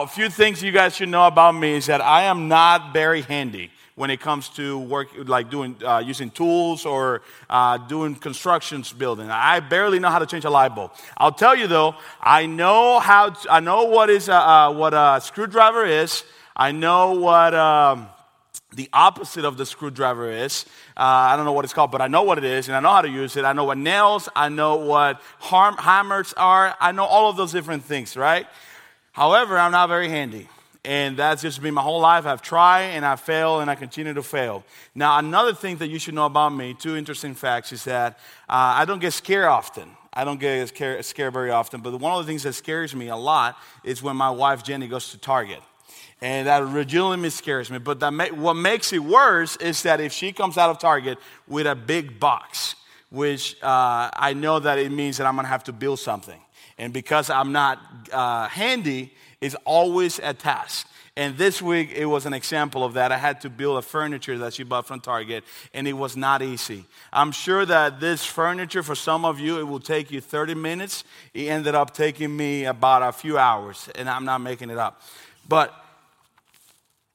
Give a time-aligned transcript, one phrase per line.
[0.00, 3.20] A few things you guys should know about me is that I am not very
[3.22, 8.92] handy when it comes to work, like doing, uh, using tools or uh, doing constructions
[8.92, 9.28] building.
[9.28, 10.92] I barely know how to change a light bulb.
[11.16, 14.94] I'll tell you though, I know how, to, I know what is, a, uh, what
[14.94, 16.22] a screwdriver is.
[16.54, 18.08] I know what, um,
[18.74, 20.64] the opposite of the screwdriver is.
[20.96, 22.80] Uh, I don't know what it's called, but I know what it is, and I
[22.80, 23.44] know how to use it.
[23.44, 26.76] I know what nails, I know what harm, hammers are.
[26.78, 28.46] I know all of those different things, right?
[29.18, 30.48] However, I'm not very handy.
[30.84, 32.24] And that's just been my whole life.
[32.24, 34.62] I've tried and I fail and I continue to fail.
[34.94, 38.12] Now, another thing that you should know about me, two interesting facts, is that
[38.48, 39.90] uh, I don't get scared often.
[40.12, 43.16] I don't get scared very often, but one of the things that scares me a
[43.16, 45.62] lot is when my wife Jenny goes to Target.
[46.20, 47.78] And that legitimately scares me.
[47.78, 48.00] But
[48.36, 52.20] what makes it worse is that if she comes out of Target with a big
[52.20, 52.76] box,
[53.10, 56.40] which uh, I know that it means that I'm gonna have to build something.
[56.78, 57.78] And because I'm not
[58.12, 60.86] uh, handy, it's always a task.
[61.16, 63.10] And this week, it was an example of that.
[63.10, 65.42] I had to build a furniture that she bought from Target,
[65.74, 66.84] and it was not easy.
[67.12, 71.02] I'm sure that this furniture, for some of you, it will take you 30 minutes.
[71.34, 75.02] It ended up taking me about a few hours, and I'm not making it up.
[75.48, 75.74] But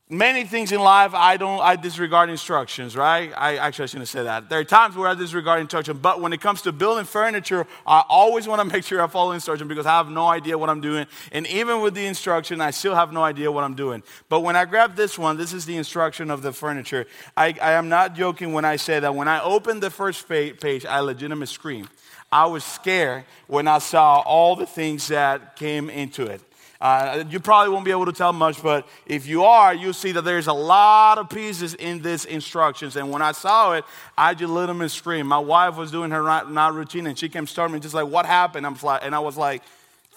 [0.10, 3.32] many things in life I don't I disregard instructions, right?
[3.36, 4.50] I actually I shouldn't say that.
[4.50, 8.04] There are times where I disregard instructions, but when it comes to building furniture, I
[8.08, 10.82] always want to make sure I follow instruction because I have no idea what I'm
[10.82, 11.08] doing.
[11.32, 14.04] And even with the instruction, I still have no idea what I'm doing.
[14.30, 17.06] But when I grab this one, this is the instruction of the furniture.
[17.36, 20.86] I, I am not joking when I say that when I opened the first page,
[20.86, 21.90] I legitimately screamed.
[22.32, 26.42] I was scared when I saw all the things that came into it.
[26.84, 30.12] Uh, you probably won't be able to tell much, but if you are, you'll see
[30.12, 32.98] that there's a lot of pieces in this instructions.
[32.98, 33.86] And when I saw it,
[34.18, 35.26] I just let them scream.
[35.26, 38.26] My wife was doing her night routine, and she came starting me just like, "What
[38.26, 39.64] happened?" I'm like, and I was like,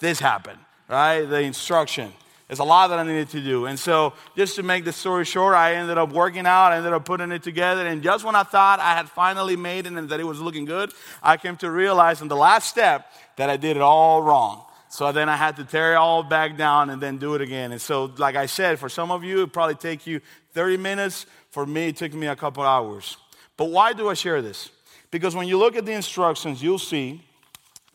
[0.01, 1.21] "This happened." Right?
[1.21, 2.11] The instruction.
[2.49, 3.65] There's a lot that I needed to do.
[3.65, 6.91] And so, just to make the story short, I ended up working out, I ended
[6.91, 7.87] up putting it together.
[7.87, 10.65] And just when I thought I had finally made it and that it was looking
[10.65, 10.91] good,
[11.23, 14.65] I came to realize in the last step that I did it all wrong.
[14.89, 17.71] So then I had to tear it all back down and then do it again.
[17.71, 20.21] And so, like I said, for some of you, it probably take you
[20.53, 21.25] 30 minutes.
[21.49, 23.17] For me, it took me a couple hours.
[23.57, 24.69] But why do I share this?
[25.11, 27.26] Because when you look at the instructions, you'll see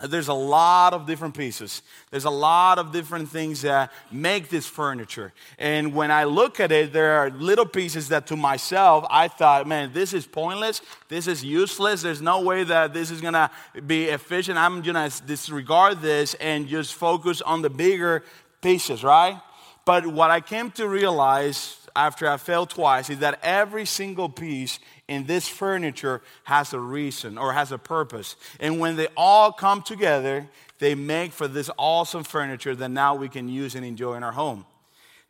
[0.01, 1.83] there's a lot of different pieces.
[2.11, 5.33] There's a lot of different things that make this furniture.
[5.59, 9.69] And when I look at it, there are little pieces that to myself, I thought,
[9.69, 10.81] man, this is pointless.
[11.09, 12.03] This is useless.
[12.03, 13.51] There's no way that this is going to
[13.87, 14.59] be efficient.
[14.59, 18.25] I'm going to disregard this and just focus on the bigger
[18.61, 19.41] pieces, right?
[19.85, 24.79] But what I came to realize after I failed twice is that every single piece
[25.09, 28.37] in this furniture has a reason or has a purpose.
[28.61, 30.49] And when they all come together,
[30.79, 34.33] they make for this awesome furniture that now we can use and enjoy in our
[34.33, 34.65] home.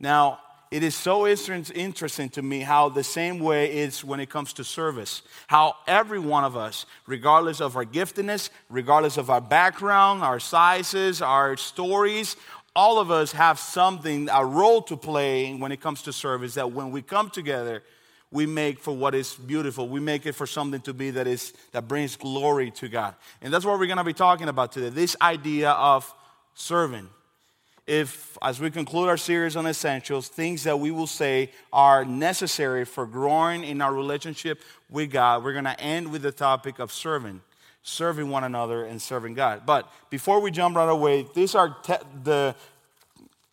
[0.01, 0.41] Now,
[0.73, 4.65] it is so interesting to me how the same way is when it comes to
[4.65, 5.21] service.
[5.47, 11.21] How every one of us, regardless of our giftedness, regardless of our background, our sizes,
[11.21, 12.37] our stories,
[12.75, 16.73] all of us have something, a role to play when it comes to service, that
[16.73, 17.83] when we come together,
[18.31, 19.89] we make for what is beautiful.
[19.89, 23.15] We make it for something to be that is that brings glory to God.
[23.43, 24.89] And that's what we're going to be talking about today.
[24.89, 26.13] This idea of
[26.55, 27.09] serving.
[27.87, 32.87] If as we conclude our series on essentials, things that we will say are necessary
[32.87, 36.91] for growing in our relationship with God, we're going to end with the topic of
[36.91, 37.43] serving
[37.83, 39.63] serving one another and serving God.
[39.67, 42.55] But before we jump right away, these are te- the,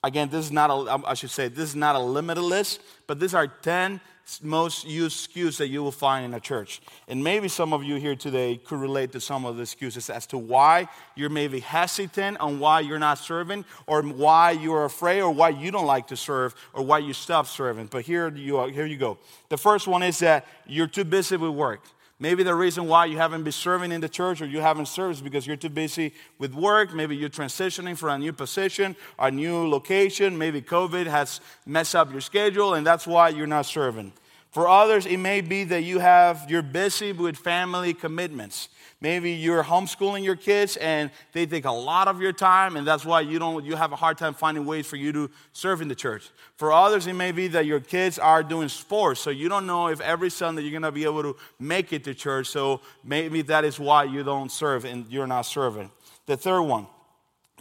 [0.04, 2.82] again, this is not a, um, I should say, this is not a limited list,
[3.08, 4.00] but these are 10
[4.44, 6.82] most used excuses that you will find in a church.
[7.08, 10.28] And maybe some of you here today could relate to some of the excuses as
[10.28, 15.32] to why you're maybe hesitant on why you're not serving, or why you're afraid, or
[15.32, 17.88] why you don't like to serve, or why you stop serving.
[17.88, 19.18] But here you, are, here you go.
[19.50, 21.82] The first one is that you're too busy with work.
[22.22, 25.16] Maybe the reason why you haven't been serving in the church or you haven't served
[25.16, 26.94] is because you're too busy with work.
[26.94, 30.38] Maybe you're transitioning from a new position, a new location.
[30.38, 34.12] Maybe COVID has messed up your schedule and that's why you're not serving.
[34.52, 38.68] For others, it may be that you have, you're busy with family commitments.
[39.02, 43.06] Maybe you're homeschooling your kids and they take a lot of your time, and that's
[43.06, 45.88] why you don't you have a hard time finding ways for you to serve in
[45.88, 46.30] the church.
[46.58, 49.88] For others, it may be that your kids are doing sports, so you don't know
[49.88, 52.48] if every Sunday you're gonna be able to make it to church.
[52.48, 55.92] So maybe that is why you don't serve and you're not serving.
[56.26, 56.88] The third one.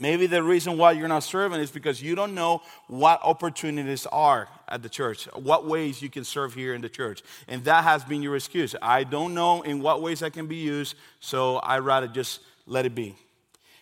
[0.01, 4.49] Maybe the reason why you're not serving is because you don't know what opportunities are
[4.69, 7.23] at the church, what ways you can serve here in the church.
[7.49, 8.75] And that has been your excuse.
[8.81, 12.87] I don't know in what ways I can be used, so i rather just let
[12.87, 13.17] it be.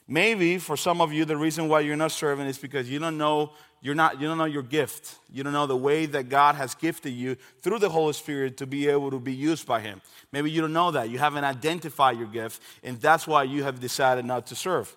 [0.09, 3.19] Maybe for some of you, the reason why you're not serving is because you don't
[3.19, 3.53] know
[3.83, 5.17] you're not you don't know your gift.
[5.31, 8.67] You don't know the way that God has gifted you through the Holy Spirit to
[8.67, 10.01] be able to be used by Him.
[10.33, 11.11] Maybe you don't know that.
[11.11, 14.97] You haven't identified your gift, and that's why you have decided not to serve.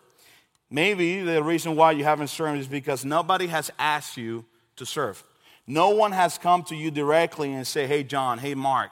[0.70, 4.46] Maybe the reason why you haven't served is because nobody has asked you
[4.76, 5.24] to serve.
[5.66, 8.38] No one has come to you directly and say, "Hey, John.
[8.38, 8.92] Hey, Mark.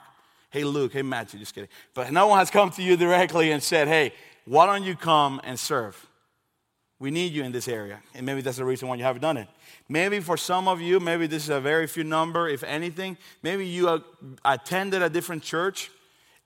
[0.50, 0.92] Hey, Luke.
[0.92, 1.70] Hey, Matthew." Just kidding.
[1.94, 4.12] But no one has come to you directly and said, "Hey,
[4.44, 6.06] why don't you come and serve?"
[7.00, 8.00] We need you in this area.
[8.14, 9.48] And maybe that's the reason why you haven't done it.
[9.88, 13.16] Maybe for some of you, maybe this is a very few number, if anything.
[13.42, 14.02] Maybe you
[14.44, 15.92] attended a different church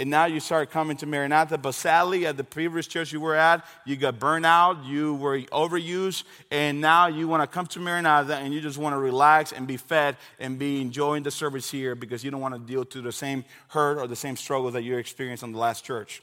[0.02, 1.56] and now you start coming to Maranatha.
[1.56, 5.38] But sadly, at the previous church you were at, you got burned out, you were
[5.43, 9.52] overused, and now you want to come to Maranatha and you just want to relax
[9.52, 12.84] and be fed and be enjoying the service here because you don't want to deal
[12.84, 16.20] to the same hurt or the same struggle that you experienced in the last church.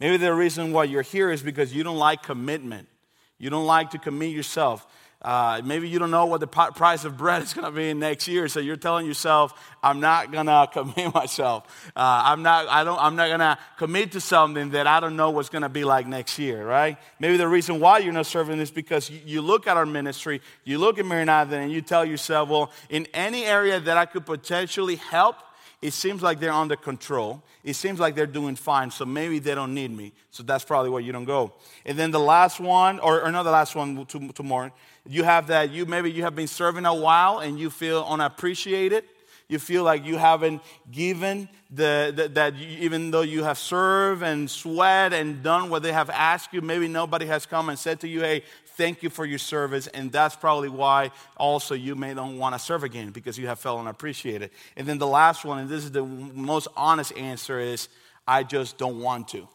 [0.00, 2.88] Maybe the reason why you're here is because you don't like commitment.
[3.36, 4.86] You don't like to commit yourself.
[5.24, 8.28] Uh, maybe you don't know what the price of bread is going to be next
[8.28, 11.92] year, so you're telling yourself, "I'm not going to commit myself.
[11.96, 12.68] Uh, I'm not.
[12.68, 12.98] I don't.
[13.00, 15.82] I'm not going to commit to something that I don't know what's going to be
[15.82, 16.98] like next year." Right?
[17.18, 20.42] Maybe the reason why you're not serving is because you, you look at our ministry,
[20.62, 24.26] you look at Maranatha, and you tell yourself, "Well, in any area that I could
[24.26, 25.36] potentially help."
[25.84, 27.42] it seems like they're under control.
[27.62, 30.14] It seems like they're doing fine, so maybe they don't need me.
[30.30, 31.52] So that's probably why you don't go.
[31.84, 34.72] And then the last one, or, or not the last one, two, two more,
[35.06, 39.04] you have that you maybe you have been serving a while and you feel unappreciated.
[39.46, 44.22] You feel like you haven't given the, the that you, even though you have served
[44.22, 48.00] and sweat and done what they have asked you, maybe nobody has come and said
[48.00, 48.42] to you, hey,
[48.76, 49.86] thank you for your service.
[49.88, 53.58] And that's probably why also you may don't want to serve again because you have
[53.58, 54.50] felt unappreciated.
[54.76, 57.88] And then the last one, and this is the most honest answer, is
[58.26, 59.46] I just don't want to.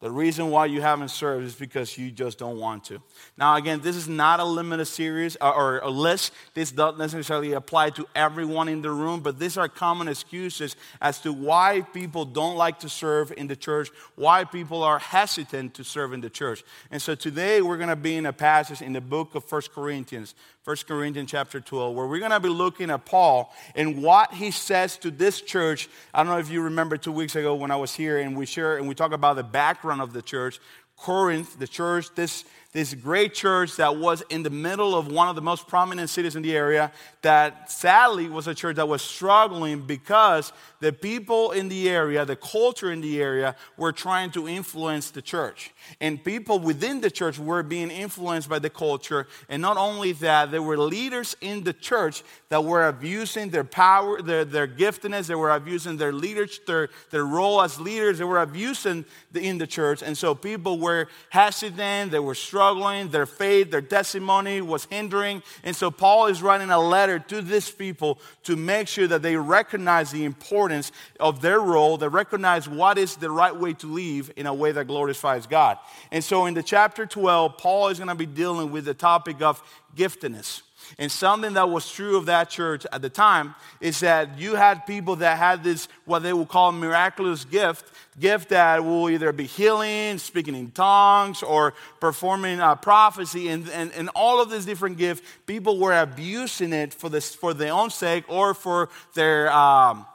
[0.00, 3.02] The reason why you haven't served is because you just don't want to.
[3.36, 6.32] Now, again, this is not a limited series uh, or a list.
[6.54, 11.20] This doesn't necessarily apply to everyone in the room, but these are common excuses as
[11.22, 15.82] to why people don't like to serve in the church, why people are hesitant to
[15.82, 16.62] serve in the church.
[16.92, 19.72] And so today we're going to be in a passage in the book of First
[19.72, 20.36] Corinthians,
[20.68, 24.50] 1 Corinthians chapter 12, where we're going to be looking at Paul and what he
[24.50, 25.88] says to this church.
[26.12, 28.44] I don't know if you remember two weeks ago when I was here and we
[28.44, 30.60] share and we talk about the background of the church.
[30.98, 32.44] Corinth, the church, this
[32.78, 36.36] this great church that was in the middle of one of the most prominent cities
[36.36, 36.92] in the area,
[37.22, 42.36] that sadly was a church that was struggling because the people in the area, the
[42.36, 45.72] culture in the area, were trying to influence the church.
[46.00, 49.26] And people within the church were being influenced by the culture.
[49.48, 54.22] And not only that, there were leaders in the church that were abusing their power,
[54.22, 58.40] their, their giftedness, they were abusing their leadership, their, their role as leaders, they were
[58.40, 60.00] abusing the, in the church.
[60.00, 65.42] And so people were hesitant, they were struggling struggling, their faith, their testimony was hindering.
[65.64, 69.36] And so Paul is writing a letter to these people to make sure that they
[69.36, 74.30] recognize the importance of their role, they recognize what is the right way to live
[74.36, 75.78] in a way that glorifies God.
[76.12, 79.40] And so in the chapter 12, Paul is going to be dealing with the topic
[79.40, 79.62] of
[79.96, 80.60] giftedness.
[80.98, 84.86] And something that was true of that church at the time is that you had
[84.86, 89.44] people that had this, what they would call miraculous gift, gift that will either be
[89.44, 93.48] healing, speaking in tongues, or performing prophecy.
[93.48, 97.52] And, and, and all of these different gifts, people were abusing it for, this, for
[97.54, 100.06] their own sake or for their um,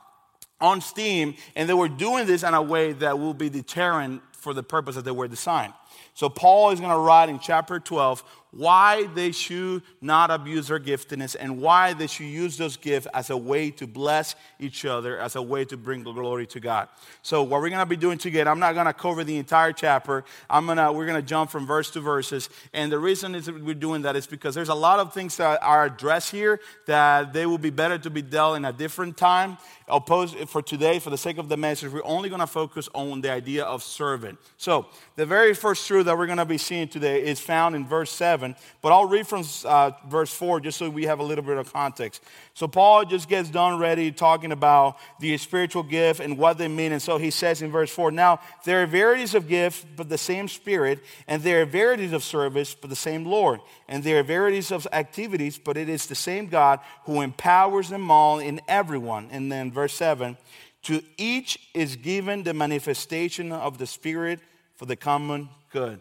[0.59, 1.35] own steam.
[1.55, 4.95] And they were doing this in a way that will be deterrent for the purpose
[4.95, 5.73] that they were designed.
[6.15, 8.23] So Paul is going to write in chapter 12
[8.55, 13.29] why they should not abuse their giftedness and why they should use those gifts as
[13.29, 16.87] a way to bless each other, as a way to bring glory to God.
[17.23, 19.73] So what we're going to be doing together, I'm not going to cover the entire
[19.73, 20.23] chapter.
[20.49, 22.49] I'm to we're going to jump from verse to verses.
[22.73, 25.61] And the reason is we're doing that is because there's a lot of things that
[25.63, 29.57] are addressed here that they will be better to be dealt in a different time.
[29.87, 33.21] Opposed for today, for the sake of the message, we're only going to focus on
[33.21, 34.39] the idea of servant.
[34.57, 37.85] So the very first truth that we're going to be seeing today is found in
[37.85, 38.55] verse 7 7.
[38.81, 41.71] But I'll read from uh, verse 4 just so we have a little bit of
[41.71, 42.21] context.
[42.53, 46.91] So Paul just gets done ready talking about the spiritual gift and what they mean.
[46.91, 50.17] And so he says in verse 4 Now there are varieties of gifts, but the
[50.17, 53.59] same Spirit, and there are varieties of service, but the same Lord.
[53.87, 58.11] And there are varieties of activities, but it is the same God who empowers them
[58.11, 59.29] all in everyone.
[59.31, 60.37] And then verse 7
[60.83, 64.39] To each is given the manifestation of the Spirit
[64.75, 65.99] for the common good.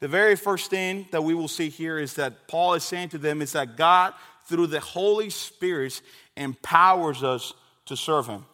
[0.00, 3.18] The very first thing that we will see here is that Paul is saying to
[3.18, 4.14] them is that God,
[4.46, 6.00] through the Holy Spirit,
[6.36, 7.52] empowers us
[7.84, 8.46] to serve Him.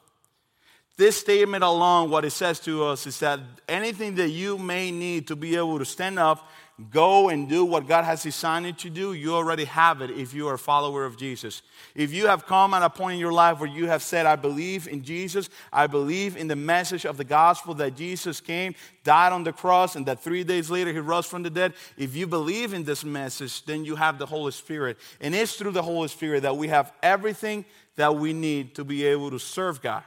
[0.96, 5.28] This statement alone, what it says to us is that anything that you may need
[5.28, 6.48] to be able to stand up,
[6.90, 10.32] go and do what God has designed you to do, you already have it if
[10.32, 11.60] you are a follower of Jesus.
[11.94, 14.36] If you have come at a point in your life where you have said, I
[14.36, 18.74] believe in Jesus, I believe in the message of the gospel that Jesus came,
[19.04, 22.16] died on the cross, and that three days later he rose from the dead, if
[22.16, 24.96] you believe in this message, then you have the Holy Spirit.
[25.20, 29.04] And it's through the Holy Spirit that we have everything that we need to be
[29.04, 30.02] able to serve God.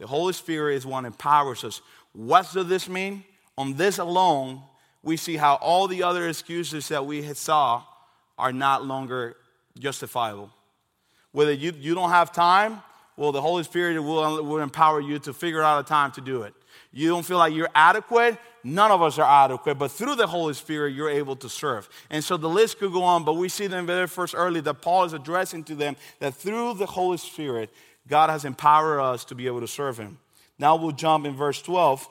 [0.00, 1.82] The Holy Spirit is one empowers us.
[2.14, 3.22] What does this mean?
[3.58, 4.62] On this alone,
[5.02, 7.82] we see how all the other excuses that we saw
[8.38, 9.36] are not longer
[9.78, 10.50] justifiable.
[11.32, 12.80] Whether you, you don't have time,
[13.18, 16.42] well, the Holy Spirit will, will empower you to figure out a time to do
[16.44, 16.54] it.
[16.92, 20.54] You don't feel like you're adequate, none of us are adequate, but through the Holy
[20.54, 21.90] Spirit, you're able to serve.
[22.08, 24.80] And so the list could go on, but we see them very first early that
[24.80, 27.70] Paul is addressing to them that through the Holy Spirit,
[28.08, 30.18] God has empowered us to be able to serve Him.
[30.58, 32.08] Now we'll jump in verse 12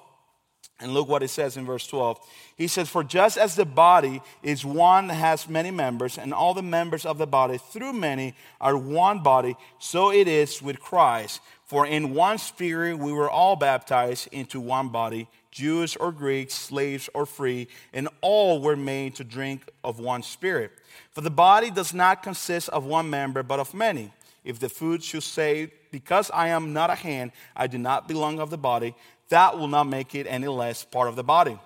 [0.82, 2.20] and look what it says in verse 12.
[2.56, 6.54] He says, For just as the body is one that has many members, and all
[6.54, 11.42] the members of the body through many are one body, so it is with Christ.
[11.66, 17.10] For in one spirit we were all baptized into one body, Jews or Greeks, slaves
[17.14, 20.72] or free, and all were made to drink of one spirit.
[21.12, 24.12] For the body does not consist of one member, but of many.
[24.44, 28.40] If the food should say, Because I am not a hand, I do not belong
[28.40, 28.96] of the body,
[29.30, 31.58] that will not make it any less part of the body.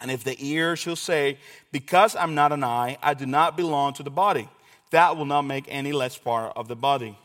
[0.00, 1.38] And if the ear should say,
[1.72, 4.48] Because I'm not an eye, I do not belong to the body,
[4.90, 7.18] that will not make any less part of the body.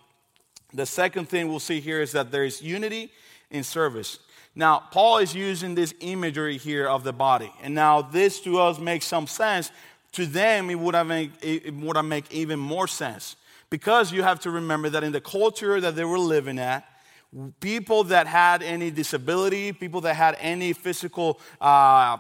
[0.74, 3.12] The second thing we'll see here is that there is unity
[3.50, 4.20] in service.
[4.56, 7.52] Now, Paul is using this imagery here of the body.
[7.62, 9.72] And now, this to us makes some sense.
[10.14, 13.36] To them, it would have made, it would have make even more sense.
[13.72, 16.86] Because you have to remember that in the culture that they were living at,
[17.62, 22.18] people that had any disability, people that had any physical uh,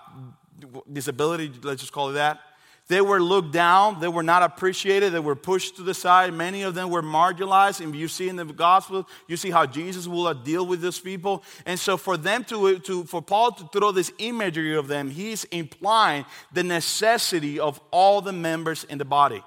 [0.91, 2.39] disability, let's just call it that,
[2.87, 3.99] they were looked down.
[3.99, 5.13] They were not appreciated.
[5.13, 6.33] They were pushed to the side.
[6.33, 7.79] Many of them were marginalized.
[7.79, 11.43] And you see in the gospel, you see how Jesus will deal with these people.
[11.65, 15.45] And so for them to, to for Paul to throw this imagery of them, he's
[15.45, 19.41] implying the necessity of all the members in the body.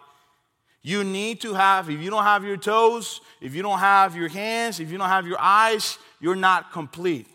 [0.86, 4.28] You need to have, if you don't have your toes, if you don't have your
[4.28, 7.26] hands, if you don't have your eyes, you're not complete.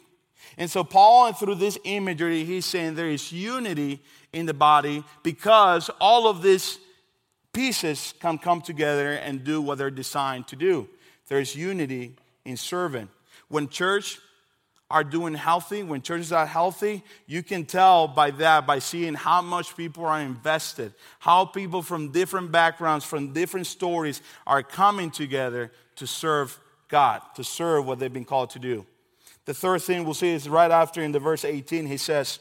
[0.55, 5.03] And so, Paul, and through this imagery, he's saying there is unity in the body
[5.23, 6.77] because all of these
[7.51, 10.87] pieces can come together and do what they're designed to do.
[11.27, 13.09] There's unity in serving.
[13.47, 14.19] When church
[14.91, 19.41] are doing healthy, when churches are healthy, you can tell by that, by seeing how
[19.41, 25.71] much people are invested, how people from different backgrounds, from different stories are coming together
[25.95, 28.85] to serve God, to serve what they've been called to do.
[29.45, 32.39] The third thing we'll see is right after in the verse 18, he says,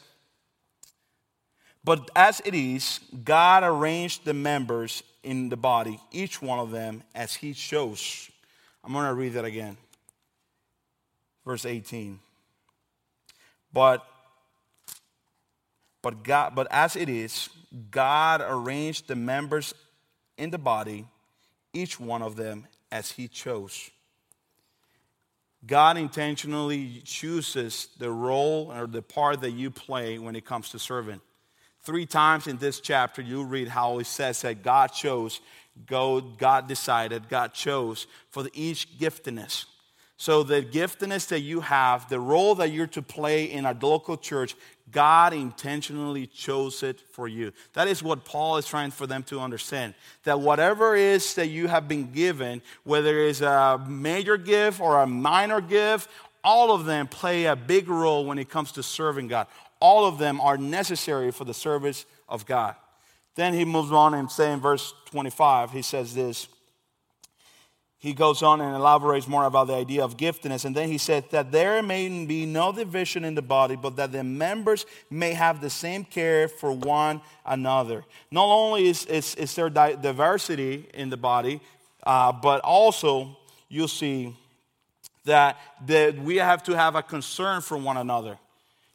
[1.85, 7.03] But as it is, God arranged the members in the body, each one of them
[7.15, 8.31] as he chose.
[8.83, 9.77] I'm going to read that again.
[11.45, 12.21] Verse 18.
[13.73, 14.05] But
[16.03, 17.49] but God but as it is,
[17.91, 19.75] God arranged the members
[20.37, 21.07] in the body,
[21.73, 23.91] each one of them as he chose.
[25.67, 30.79] God intentionally chooses the role or the part that you play when it comes to
[30.79, 31.21] serving.
[31.81, 35.41] Three times in this chapter, you read how it says that God chose,
[35.87, 39.65] God decided, God chose for each giftedness.
[40.21, 44.17] So, the giftedness that you have, the role that you're to play in a local
[44.17, 44.57] church,
[44.91, 47.53] God intentionally chose it for you.
[47.75, 49.95] That is what Paul is trying for them to understand.
[50.25, 55.01] That whatever it is that you have been given, whether it's a major gift or
[55.01, 56.11] a minor gift,
[56.43, 59.47] all of them play a big role when it comes to serving God.
[59.79, 62.75] All of them are necessary for the service of God.
[63.37, 66.49] Then he moves on and say in verse 25, he says this
[68.01, 70.65] he goes on and elaborates more about the idea of giftedness.
[70.65, 74.13] And then he said that there may be no division in the body, but that
[74.13, 78.05] the members may have the same care for one another.
[78.31, 81.61] Not only is, is, is there diversity in the body,
[82.05, 83.37] uh, but also
[83.69, 84.37] you'll see
[85.25, 88.39] that, that we have to have a concern for one another.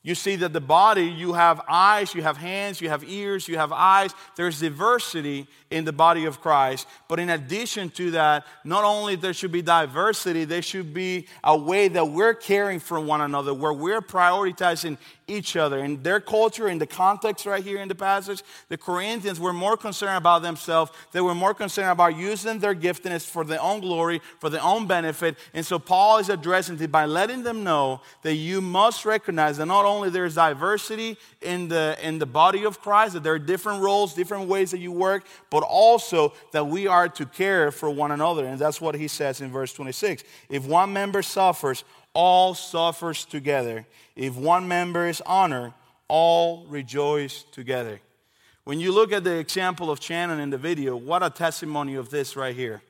[0.05, 3.57] You see that the body, you have eyes, you have hands, you have ears, you
[3.57, 4.13] have eyes.
[4.35, 6.87] There's diversity in the body of Christ.
[7.07, 11.57] But in addition to that, not only there should be diversity, there should be a
[11.57, 15.79] way that we're caring for one another, where we're prioritizing each other.
[15.79, 19.77] In their culture, in the context right here in the passage, the Corinthians were more
[19.77, 20.91] concerned about themselves.
[21.13, 24.85] They were more concerned about using their giftedness for their own glory, for their own
[24.85, 25.37] benefit.
[25.53, 29.65] And so Paul is addressing it by letting them know that you must recognize that
[29.67, 33.81] not only there's diversity in the, in the body of Christ, that there are different
[33.81, 38.11] roles, different ways that you work, but also that we are to care for one
[38.11, 38.45] another.
[38.45, 40.23] And that's what he says in verse 26.
[40.49, 41.83] If one member suffers,
[42.13, 43.85] all suffers together.
[44.15, 45.73] If one member is honored,
[46.07, 47.99] all rejoice together.
[48.63, 52.09] When you look at the example of Shannon in the video, what a testimony of
[52.09, 52.81] this right here.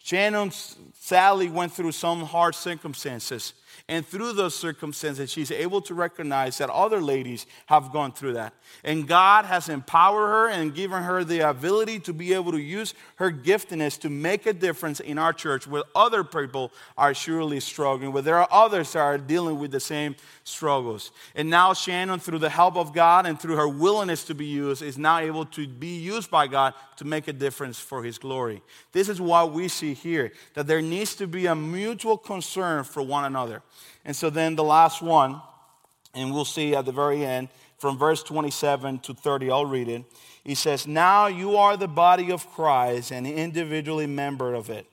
[0.00, 0.50] Shannon
[0.94, 3.54] sadly went through some hard circumstances.
[3.88, 8.54] And through those circumstances, she's able to recognize that other ladies have gone through that.
[8.84, 12.94] And God has empowered her and given her the ability to be able to use
[13.16, 18.12] her giftedness to make a difference in our church where other people are surely struggling,
[18.12, 21.10] where there are others that are dealing with the same struggles.
[21.34, 24.82] And now Shannon, through the help of God and through her willingness to be used,
[24.82, 28.62] is now able to be used by God to make a difference for His glory.
[28.92, 33.02] This is what we see here that there needs to be a mutual concern for
[33.02, 33.57] one another.
[34.04, 35.40] And so then the last one,
[36.14, 37.48] and we'll see at the very end,
[37.78, 40.04] from verse 27 to 30, I'll read it.
[40.44, 44.86] He says, Now you are the body of Christ and individually member of it.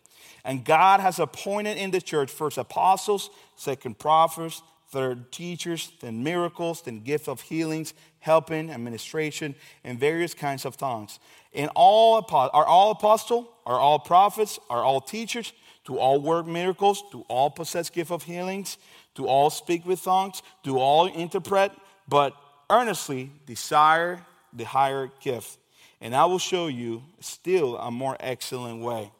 [0.43, 6.83] And God has appointed in the church first apostles, second prophets, third teachers, then miracles,
[6.83, 11.19] then gift of healings, helping, administration, and various kinds of tongues.
[11.53, 15.51] And all are all apostles, are all prophets, are all teachers,
[15.85, 18.77] do all work miracles, do all possess gift of healings,
[19.13, 21.71] do all speak with tongues, do all interpret,
[22.07, 22.35] but
[22.69, 25.57] earnestly desire the higher gift.
[26.01, 29.11] And I will show you still a more excellent way.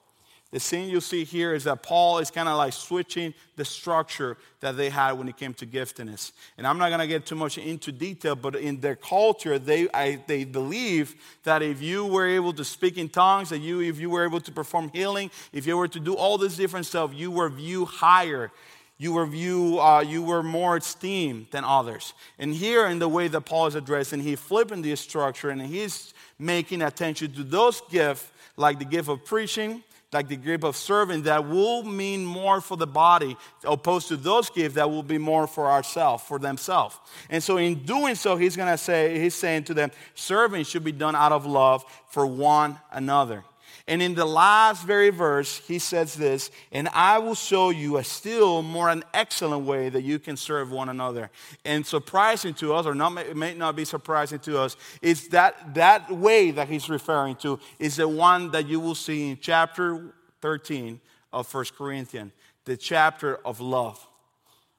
[0.56, 4.38] The scene you see here is that Paul is kind of like switching the structure
[4.62, 6.32] that they had when it came to giftedness.
[6.58, 9.90] And I'm not going to get too much into detail, but in their culture, they,
[9.94, 14.00] I, they believe that if you were able to speak in tongues, that you, if
[14.00, 17.12] you were able to perform healing, if you were to do all this different stuff,
[17.14, 18.50] you were viewed higher
[18.98, 22.14] you were view, uh, you were more esteemed than others.
[22.40, 26.14] And here, in the way that Paul is addressing, he's flipping the structure and he's
[26.40, 29.84] making attention to those gifts, like the gift of preaching,
[30.16, 34.50] like the gift of serving, that will mean more for the body, opposed to those
[34.50, 36.98] gifts that will be more for ourselves, for themselves.
[37.30, 40.84] And so, in doing so, he's going to say, he's saying to them, serving should
[40.84, 43.44] be done out of love for one another.
[43.88, 48.04] And in the last very verse, he says this, and I will show you a
[48.04, 51.30] still more an excellent way that you can serve one another.
[51.64, 55.76] And surprising to us, or not, it may not be surprising to us, is that
[55.76, 60.16] that way that he's referring to is the one that you will see in chapter
[60.42, 61.00] 13
[61.32, 62.32] of First Corinthians,
[62.66, 64.04] the chapter of love.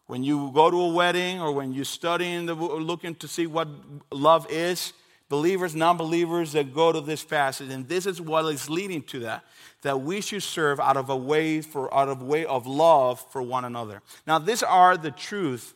[0.08, 3.68] When you go to a wedding or when you're studying, the, looking to see what
[4.10, 4.92] love is,
[5.28, 9.20] believers, non believers that go to this passage, and this is what is leading to
[9.20, 9.44] that
[9.82, 13.40] that we should serve out of a way for out of way of love for
[13.40, 14.02] one another.
[14.26, 15.74] Now, these are the truth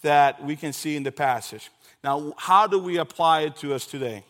[0.00, 1.70] that we can see in the passage.
[2.02, 4.24] Now, how do we apply it to us today?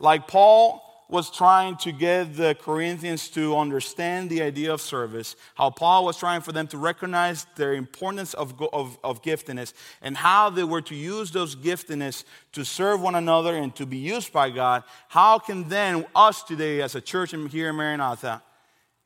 [0.00, 5.70] Like Paul was trying to get the Corinthians to understand the idea of service, how
[5.70, 10.50] Paul was trying for them to recognize their importance of, of, of giftedness, and how
[10.50, 14.50] they were to use those giftedness to serve one another and to be used by
[14.50, 18.42] God, how can then us today as a church here in Maranatha,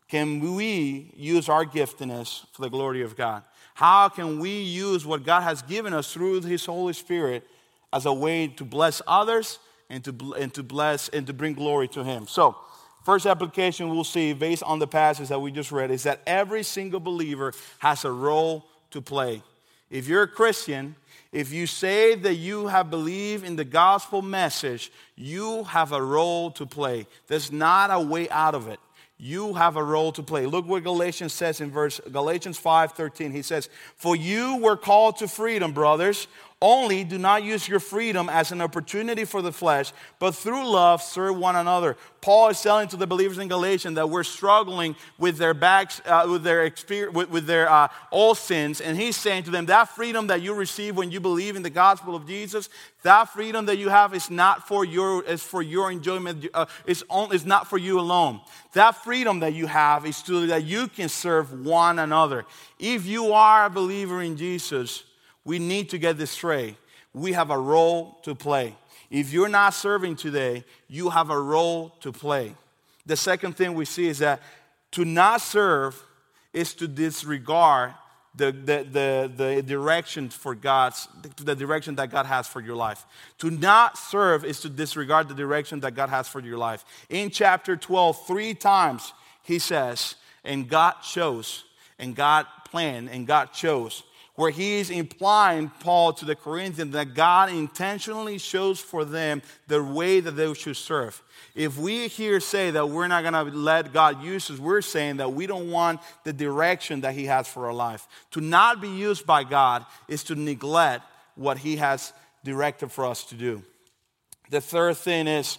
[0.08, 3.44] can we use our giftedness for the glory of God?
[3.74, 7.46] How can we use what God has given us through His Holy Spirit
[7.92, 9.58] as a way to bless others
[9.92, 12.26] and to, and to bless and to bring glory to Him.
[12.26, 12.57] So,
[13.05, 16.62] first application we'll see based on the passage that we just read is that every
[16.62, 19.42] single believer has a role to play.
[19.90, 20.96] If you're a Christian,
[21.31, 26.50] if you say that you have believed in the gospel message, you have a role
[26.52, 27.07] to play.
[27.26, 28.81] There's not a way out of it.
[29.18, 30.46] You have a role to play.
[30.46, 33.31] Look what Galatians says in verse Galatians 5:13.
[33.31, 36.26] He says, "For you were called to freedom, brothers.
[36.62, 41.03] Only do not use your freedom as an opportunity for the flesh, but through love
[41.03, 41.96] serve one another.
[42.20, 46.25] Paul is telling to the believers in Galatians that we're struggling with their backs, uh,
[46.31, 49.88] with their experience, with, with their uh, all sins, and he's saying to them that
[49.88, 52.68] freedom that you receive when you believe in the gospel of Jesus,
[53.03, 56.46] that freedom that you have is not for your is for your enjoyment.
[56.55, 58.40] Uh, it's, on, it's not for you alone.
[58.75, 62.44] That freedom that you have is to that you can serve one another.
[62.79, 65.03] If you are a believer in Jesus
[65.44, 66.76] We need to get this straight.
[67.12, 68.76] We have a role to play.
[69.11, 72.55] If you're not serving today, you have a role to play.
[73.05, 74.40] The second thing we see is that
[74.92, 76.02] to not serve
[76.52, 77.94] is to disregard
[78.35, 83.05] the, the, the, the direction for God's, the direction that God has for your life.
[83.38, 86.85] To not serve is to disregard the direction that God has for your life.
[87.11, 91.64] In chapter 12, three times he says, and God chose,
[91.98, 94.02] and God planned, and God chose
[94.34, 99.82] where he is implying, Paul, to the Corinthians, that God intentionally shows for them the
[99.82, 101.22] way that they should serve.
[101.54, 105.18] If we here say that we're not going to let God use us, we're saying
[105.18, 108.08] that we don't want the direction that he has for our life.
[108.30, 113.24] To not be used by God is to neglect what he has directed for us
[113.24, 113.62] to do.
[114.50, 115.58] The third thing is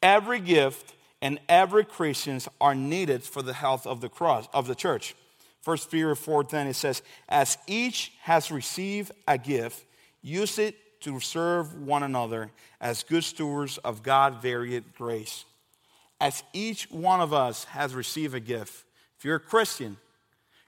[0.00, 4.74] every gift and every Christians are needed for the health of the cross of the
[4.76, 5.16] church.
[5.66, 9.84] First Peter 4:10 it says, "As each has received a gift,
[10.22, 15.44] use it to serve one another as good stewards of God's varied grace."
[16.20, 18.84] As each one of us has received a gift.
[19.18, 19.96] If you're a Christian,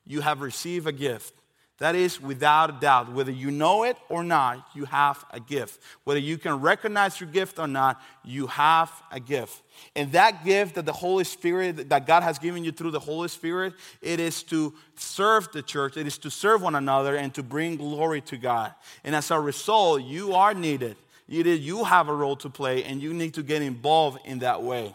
[0.05, 1.33] you have received a gift.
[1.79, 3.13] That is without a doubt.
[3.13, 5.81] Whether you know it or not, you have a gift.
[6.03, 9.63] Whether you can recognize your gift or not, you have a gift.
[9.95, 13.29] And that gift that the Holy Spirit, that God has given you through the Holy
[13.29, 17.45] Spirit, it is to serve the church, it is to serve one another and to
[17.45, 18.75] bring glory to God.
[19.05, 20.97] And as a result, you are needed.
[21.29, 24.95] You, have a role to play, and you need to get involved in that way.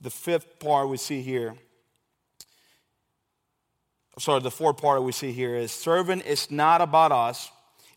[0.00, 1.54] The fifth part we see here
[4.20, 7.50] sorry, the fourth part we see here is serving is not about us,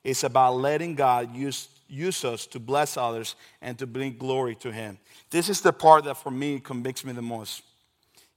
[0.04, 4.72] it's about letting God use, use us to bless others and to bring glory to
[4.72, 4.98] Him.
[5.30, 7.64] This is the part that for me convicts me the most.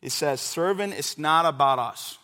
[0.00, 2.18] It says, serving is not about us.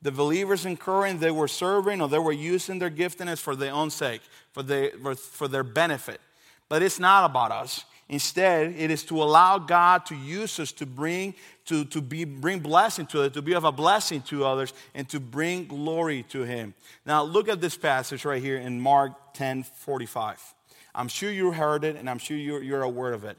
[0.00, 3.72] The believers in Corinth, they were serving or they were using their giftedness for their
[3.72, 4.20] own sake,
[4.52, 6.20] for their, for their benefit.
[6.68, 7.84] But it's not about us.
[8.08, 11.34] Instead, it is to allow God to use us to bring,
[11.66, 15.06] to, to be, bring blessing to it, to be of a blessing to others, and
[15.10, 16.74] to bring glory to Him.
[17.04, 20.54] Now, look at this passage right here in Mark 10 45.
[20.94, 23.36] I'm sure you heard it, and I'm sure you're, you're aware of it.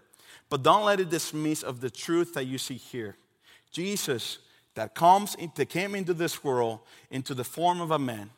[0.49, 3.15] But don't let it dismiss of the truth that you see here.
[3.71, 4.37] Jesus,
[4.75, 6.79] that comes, that came into this world
[7.09, 8.29] into the form of a man,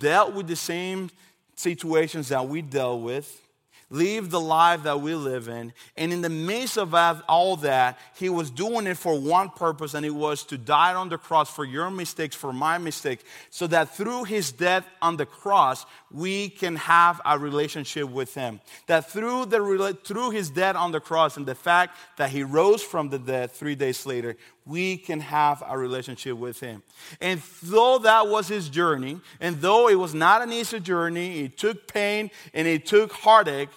[0.00, 1.08] dealt with the same
[1.54, 3.45] situations that we dealt with
[3.88, 5.72] live the life that we live in.
[5.96, 6.94] And in the midst of
[7.28, 11.08] all that, he was doing it for one purpose, and it was to die on
[11.08, 15.26] the cross for your mistakes, for my mistakes, so that through his death on the
[15.26, 18.60] cross, we can have a relationship with him.
[18.86, 22.82] That through, the, through his death on the cross and the fact that he rose
[22.82, 26.82] from the dead three days later, we can have a relationship with him.
[27.20, 31.56] And though that was his journey, and though it was not an easy journey, it
[31.56, 33.70] took pain and it took heartache,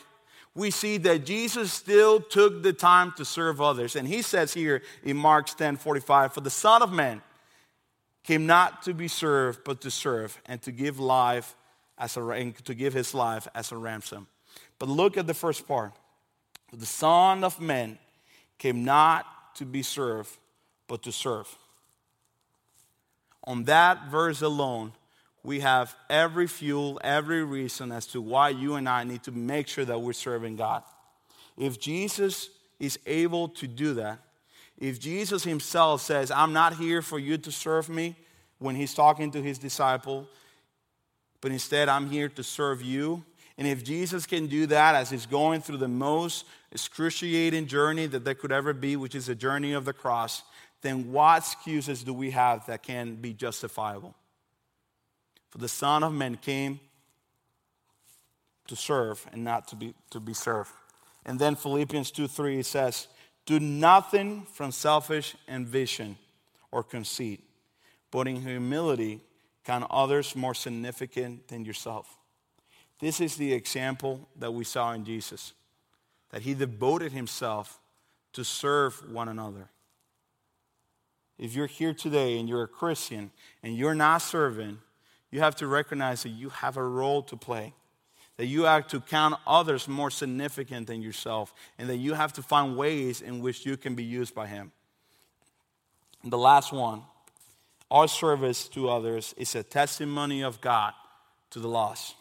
[0.55, 3.95] we see that Jesus still took the time to serve others.
[3.95, 7.21] And he says here in Mark 10 45, For the Son of Man
[8.23, 11.55] came not to be served, but to serve, and to give life
[11.97, 14.27] as a to give his life as a ransom.
[14.79, 15.93] But look at the first part.
[16.73, 17.97] The Son of Man
[18.57, 20.37] came not to be served,
[20.89, 21.47] but to serve.
[23.45, 24.91] On that verse alone,
[25.43, 29.69] we have every fuel, every reason as to why you and I need to make
[29.69, 30.83] sure that we're serving God.
[31.57, 32.49] If Jesus
[32.79, 34.19] is able to do that,
[34.77, 38.15] if Jesus himself says, I'm not here for you to serve me
[38.57, 40.27] when he's talking to his disciple,
[41.41, 43.23] but instead I'm here to serve you.
[43.57, 48.25] And if Jesus can do that as he's going through the most excruciating journey that
[48.25, 50.43] there could ever be, which is the journey of the cross,
[50.81, 54.15] then what excuses do we have that can be justifiable?
[55.49, 56.79] For the Son of Man came
[58.67, 60.71] to serve and not to be, to be served.
[61.25, 63.07] And then Philippians 2 3 says,
[63.45, 66.17] Do nothing from selfish ambition
[66.71, 67.43] or conceit,
[68.11, 69.21] but in humility
[69.65, 72.15] count others more significant than yourself.
[72.99, 75.53] This is the example that we saw in Jesus,
[76.31, 77.79] that he devoted himself
[78.33, 79.69] to serve one another.
[81.37, 83.31] If you're here today and you're a Christian
[83.63, 84.79] and you're not serving,
[85.31, 87.73] you have to recognize that you have a role to play.
[88.37, 92.41] That you have to count others more significant than yourself, and that you have to
[92.41, 94.71] find ways in which you can be used by Him.
[96.23, 97.03] And the last one
[97.91, 100.93] our service to others is a testimony of God
[101.49, 102.15] to the lost.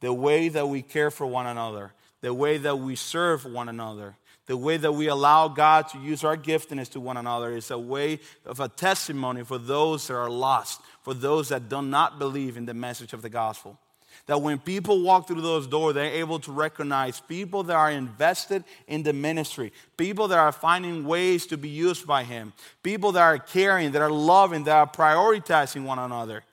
[0.00, 4.16] The way that we care for one another, the way that we serve one another,
[4.46, 7.78] the way that we allow God to use our giftedness to one another is a
[7.78, 12.56] way of a testimony for those that are lost, for those that do not believe
[12.56, 13.78] in the message of the gospel.
[14.26, 18.62] That when people walk through those doors, they're able to recognize people that are invested
[18.86, 23.22] in the ministry, people that are finding ways to be used by Him, people that
[23.22, 26.44] are caring, that are loving, that are prioritizing one another.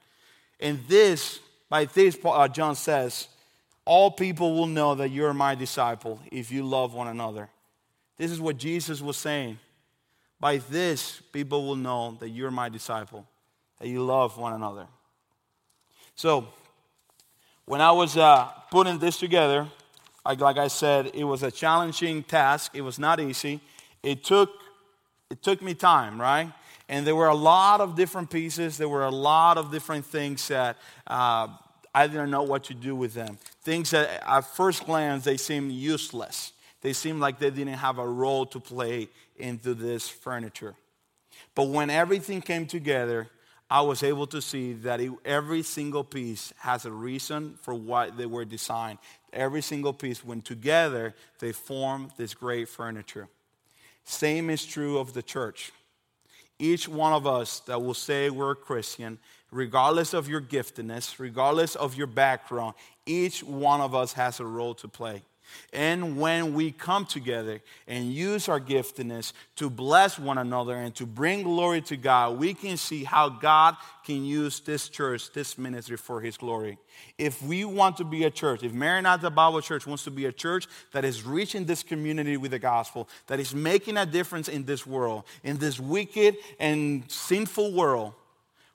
[0.60, 3.28] And this, by this, uh, John says,
[3.90, 7.50] all people will know that you're my disciple if you love one another.
[8.18, 9.58] This is what Jesus was saying.
[10.40, 13.26] By this, people will know that you're my disciple,
[13.80, 14.86] that you love one another.
[16.14, 16.50] So,
[17.66, 19.68] when I was uh, putting this together,
[20.24, 22.76] like, like I said, it was a challenging task.
[22.76, 23.60] It was not easy.
[24.04, 24.52] It took,
[25.32, 26.54] it took me time, right?
[26.90, 28.78] And there were a lot of different pieces.
[28.78, 31.48] There were a lot of different things that uh,
[31.94, 33.38] I didn't know what to do with them.
[33.64, 36.54] Things that at first glance they seemed useless.
[36.82, 40.76] They seemed like they didn't have a role to play into this furniture.
[41.56, 43.30] But when everything came together,
[43.70, 48.18] I was able to see that it, every single piece has a reason for what
[48.18, 48.98] they were designed.
[49.32, 53.28] Every single piece, when together, they form this great furniture.
[54.04, 55.72] Same is true of the church.
[56.58, 59.20] Each one of us that will say we're a Christian,
[59.52, 64.76] regardless of your giftedness, regardless of your background, each one of us has a role
[64.76, 65.24] to play.
[65.74, 71.06] And when we come together and use our giftedness to bless one another and to
[71.06, 75.98] bring glory to God, we can see how God can use this church, this ministry
[75.98, 76.78] for His glory.
[77.18, 80.32] If we want to be a church, if Maranatha Bible Church wants to be a
[80.32, 84.66] church that is reaching this community with the gospel, that is making a difference in
[84.66, 88.14] this world, in this wicked and sinful world,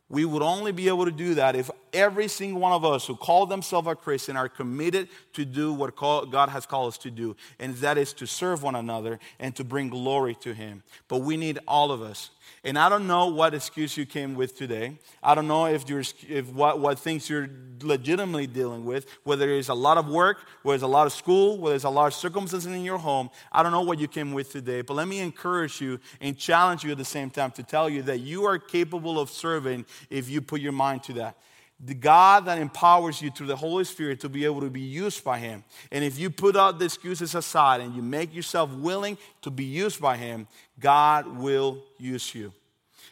[0.09, 3.17] we would only be able to do that if every single one of us who
[3.17, 7.37] call themselves a Christian are committed to do what God has called us to do,
[7.59, 10.83] and that is to serve one another and to bring glory to Him.
[11.09, 12.31] But we need all of us.
[12.63, 14.99] And I don't know what excuse you came with today.
[15.23, 17.49] I don't know if you're, if what, what things you're
[17.83, 21.59] legitimately dealing with, whether it's a lot of work, whether it's a lot of school,
[21.59, 23.31] whether it's a lot of circumstances in your home.
[23.53, 26.85] I don't know what you came with today, but let me encourage you and challenge
[26.85, 30.31] you at the same time to tell you that you are capable of serving if
[30.31, 31.37] you put your mind to that
[31.81, 35.25] the God that empowers you through the Holy Spirit to be able to be used
[35.25, 35.65] by Him.
[35.91, 39.65] And if you put out the excuses aside and you make yourself willing to be
[39.65, 40.47] used by Him,
[40.79, 42.53] God will use you.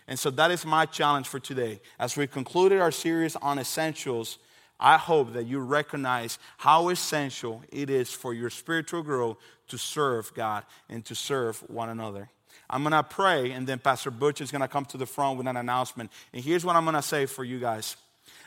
[0.09, 1.81] And so that is my challenge for today.
[1.99, 4.39] As we concluded our series on essentials,
[4.79, 10.35] I hope that you recognize how essential it is for your spiritual growth to serve
[10.35, 12.29] God and to serve one another.
[12.69, 15.39] I'm going to pray, and then Pastor Butch is going to come to the front
[15.39, 16.11] with an announcement.
[16.33, 17.97] And here's what I'm going to say for you guys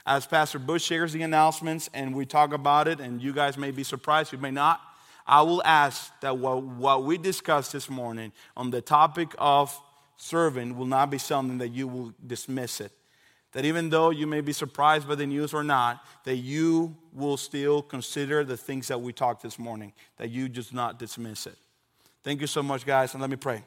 [0.05, 3.71] as Pastor Bush shares the announcements and we talk about it, and you guys may
[3.71, 4.81] be surprised, you may not,
[5.25, 9.75] I will ask that what, what we discussed this morning on the topic of
[10.17, 12.91] serving will not be something that you will dismiss it.
[13.53, 17.37] That even though you may be surprised by the news or not, that you will
[17.37, 21.55] still consider the things that we talked this morning, that you just not dismiss it.
[22.23, 23.63] Thank you so much, guys, and let me pray.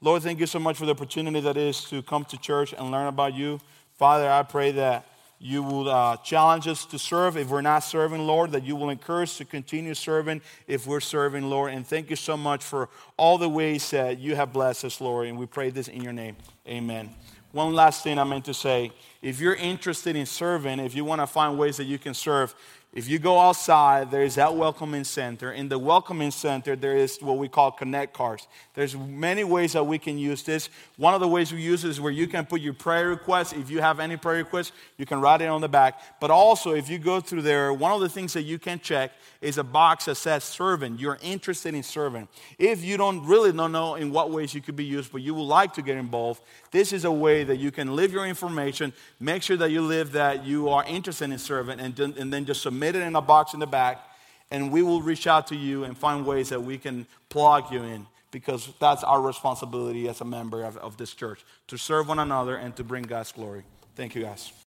[0.00, 2.90] Lord, thank you so much for the opportunity that is to come to church and
[2.90, 3.60] learn about you.
[3.98, 5.06] Father, I pray that
[5.42, 8.90] you will uh, challenge us to serve if we're not serving, Lord, that you will
[8.90, 11.74] encourage us to continue serving if we're serving, Lord.
[11.74, 15.26] And thank you so much for all the ways that you have blessed us, Lord.
[15.26, 16.36] And we pray this in your name.
[16.68, 17.10] Amen.
[17.50, 21.20] One last thing I meant to say if you're interested in serving, if you want
[21.20, 22.54] to find ways that you can serve,
[22.94, 25.50] if you go outside, there is that welcoming center.
[25.50, 28.46] In the welcoming center, there is what we call connect cards.
[28.74, 30.68] There's many ways that we can use this.
[30.98, 33.54] One of the ways we use is where you can put your prayer requests.
[33.54, 36.20] If you have any prayer requests, you can write it on the back.
[36.20, 39.12] But also, if you go through there, one of the things that you can check
[39.40, 40.98] is a box that says serving.
[40.98, 42.28] You're interested in serving.
[42.58, 45.32] If you don't really don't know in what ways you could be used, but you
[45.32, 48.92] would like to get involved, this is a way that you can live your information,
[49.18, 52.60] make sure that you live that you are interested in serving, and, and then just
[52.60, 54.00] submit submit it in a box in the back,
[54.50, 57.80] and we will reach out to you and find ways that we can plug you
[57.80, 62.18] in because that's our responsibility as a member of, of this church to serve one
[62.18, 63.62] another and to bring God's glory.
[63.94, 64.61] Thank you, guys.